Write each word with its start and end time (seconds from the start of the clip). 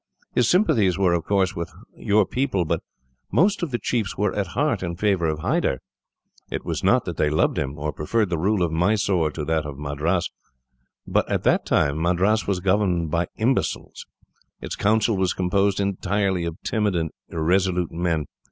His 0.33 0.49
sympathies 0.49 0.97
were, 0.97 1.13
of 1.13 1.25
course, 1.25 1.55
with 1.55 1.71
your 1.95 2.25
people; 2.25 2.65
but 2.65 2.81
most 3.31 3.61
of 3.61 3.69
the 3.69 3.77
chiefs 3.77 4.17
were, 4.17 4.33
at 4.33 4.47
heart, 4.57 4.81
in 4.81 4.95
favour 4.95 5.27
of 5.27 5.37
Hyder. 5.37 5.79
It 6.49 6.65
was 6.65 6.83
not 6.83 7.05
that 7.05 7.17
they 7.17 7.29
loved 7.29 7.59
him, 7.59 7.77
or 7.77 7.93
preferred 7.93 8.31
the 8.31 8.37
rule 8.39 8.63
of 8.63 8.71
Mysore 8.71 9.29
to 9.29 9.45
that 9.45 9.63
of 9.63 9.77
Madras. 9.77 10.31
But 11.05 11.29
at 11.29 11.43
that 11.43 11.67
time 11.67 12.01
Madras 12.01 12.47
was 12.47 12.61
governed 12.61 13.11
by 13.11 13.27
imbeciles. 13.35 14.07
Its 14.59 14.75
Council 14.75 15.15
was 15.15 15.33
composed 15.33 15.79
entirely 15.79 16.45
of 16.45 16.57
timid 16.63 16.95
and 16.95 17.11
irresolute 17.29 17.91
men. 17.91 18.25